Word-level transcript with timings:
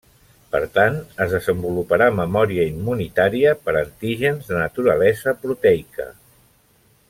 Per 0.53 0.59
tant, 0.77 0.95
es 1.25 1.35
desenvoluparà 1.35 2.07
memòria 2.21 2.65
immunitària 2.71 3.53
per 3.67 3.77
antígens 3.83 4.49
de 4.49 4.57
naturalesa 4.65 5.39
proteica. 5.45 6.11